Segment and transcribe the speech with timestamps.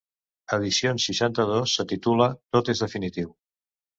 [0.55, 3.29] Edicions seixanta-dos, se titula "Tot és definitiu".